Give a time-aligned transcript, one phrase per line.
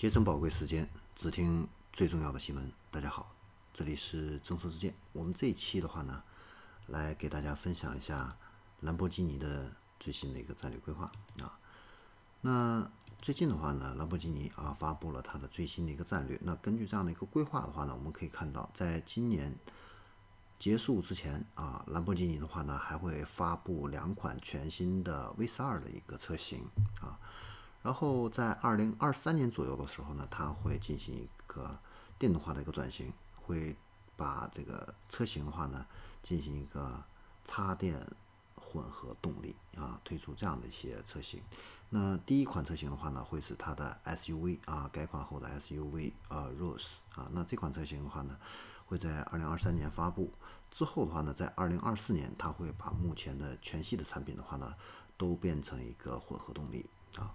[0.00, 2.72] 节省宝贵时间，只听最重要的新闻。
[2.90, 3.34] 大家好，
[3.74, 4.94] 这里是正说之见。
[5.12, 6.22] 我们这一期的话呢，
[6.86, 8.34] 来给大家分享一下
[8.80, 11.52] 兰博基尼的最新的一个战略规划啊。
[12.40, 16.40] 那最近的话呢，兰博基尼啊发布了它的最新的一个战略。
[16.42, 19.54] 那根据这样的一个规划的话呢，我们可以看到，在今年
[20.58, 26.64] 结束之前啊，兰博基尼的话呢还会发布两款全新的 V 十二的一个车型
[27.02, 27.20] 啊。
[27.82, 31.78] 然后在二零二三年左右的时候呢，它会进行一个
[32.18, 33.74] 电动化的一个转型，会
[34.16, 35.86] 把这个车型的话呢
[36.22, 37.02] 进行一个
[37.44, 38.06] 插电
[38.54, 41.42] 混合动力啊，推出这样的一些车型。
[41.88, 47.28] 那第一款车型的话呢，会是它的 SUV 啊，改款后的 SUV 啊，Rose 啊。
[47.32, 48.38] 那这款车型的话呢，
[48.84, 50.30] 会在二零二三年发布。
[50.70, 54.74] 之后的话呢，在二零二四年，它会把目前的全系的产品的话呢，
[55.16, 56.88] 都变成一个混合动力。
[57.16, 57.34] 啊，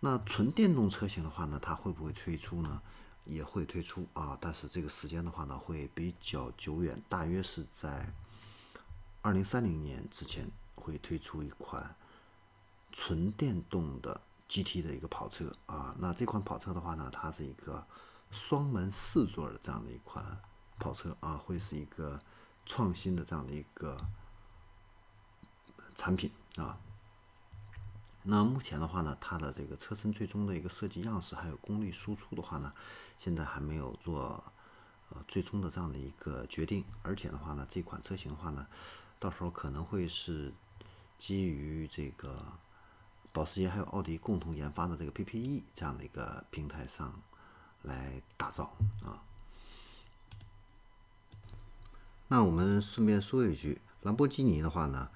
[0.00, 2.80] 那纯电动车型的话呢，它会不会推出呢？
[3.24, 8.14] 也会推出啊，但是这个时间的话呢，会比较久远，大约是在
[9.20, 11.94] 二零三零年之前会推出一款
[12.90, 15.94] 纯电动的 GT 的一个跑车啊。
[15.98, 17.86] 那这款跑车的话呢，它是一个
[18.30, 20.40] 双门四座的这样的一款
[20.78, 22.18] 跑车啊，会是一个
[22.64, 23.98] 创新的这样的一个
[25.94, 26.78] 产品啊。
[28.30, 32.70] 那目前的话呢，它的这个车身最终的一个设计样式还有功率输出的话呢，
[33.16, 34.44] 现在还没有做
[35.08, 36.84] 呃最终的这样的一个决定。
[37.02, 38.66] 而且的话呢，这款车型的话呢，
[39.18, 40.52] 到时候可能会是
[41.16, 42.44] 基于这个
[43.32, 47.22] 保时捷还有奥迪共同研发的这个 PPE 这样的一个平台上
[47.80, 49.24] 来打造啊。
[52.28, 55.08] 那我们顺便说一句，兰博基尼的话呢，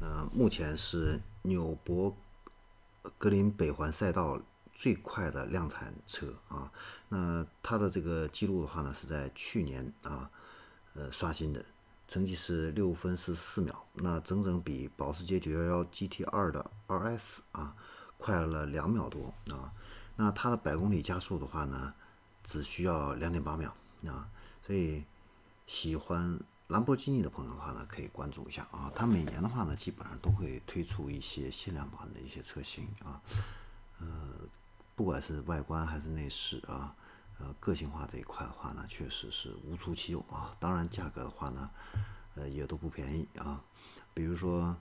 [0.00, 2.16] 呃，目前是纽博。
[3.18, 4.40] 格林北环赛道
[4.72, 6.70] 最快的量产车啊，
[7.08, 10.30] 那它的这个记录的话呢，是在去年啊，
[10.94, 11.64] 呃刷新的，
[12.06, 17.74] 成绩是六分十四秒，那整整比保时捷911 GT2 的 RS 啊
[18.18, 19.72] 快了两秒多啊，
[20.16, 21.94] 那它的百公里加速的话呢，
[22.44, 23.74] 只需要两点八秒
[24.06, 24.28] 啊，
[24.66, 25.04] 所以
[25.66, 26.38] 喜欢。
[26.68, 28.90] 兰博基尼的朋友的话呢，可以关注一下啊。
[28.92, 33.22] 它每年的话呢，基本上都会推出一些限量版的一些车型啊。
[34.00, 34.06] 呃，
[34.96, 36.92] 不管是外观还是内饰啊，
[37.38, 40.56] 呃，个性化这一块的话呢，确实是无出其右啊。
[40.58, 41.70] 当然，价格的话呢，
[42.34, 43.62] 呃，也都不便宜啊。
[44.12, 44.76] 比如说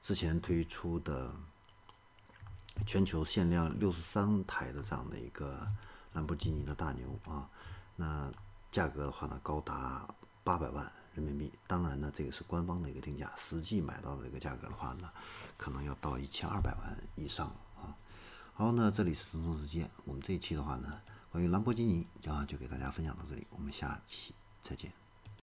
[0.00, 1.30] 之前推出的
[2.86, 5.68] 全球限量六十三台的这样的一个
[6.14, 7.46] 兰博基尼的大牛啊，
[7.94, 8.32] 那
[8.72, 10.08] 价格的话呢，高达
[10.42, 10.90] 八百万。
[11.16, 15.10] 人民币，当然呢，这个是官方的一个定价，实际买到的这个价格的话呢，
[15.56, 17.96] 可能要到一千二百万以上啊。
[18.52, 21.00] 好，那这里是中通时间，我们这一期的话呢，
[21.30, 25.05] 关于兰博基尼啊，就给大家分享到这里，我们下期再见。